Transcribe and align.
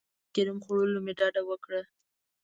له 0.03 0.05
ایس 0.25 0.31
کریم 0.35 0.57
خوړلو 0.63 0.99
مې 1.05 1.13
ډډه 1.19 1.41
وکړه. 1.49 1.81